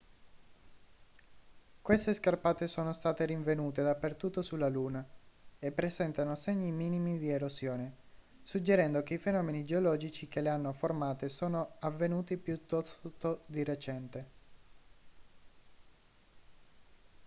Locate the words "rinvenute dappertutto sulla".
3.25-4.67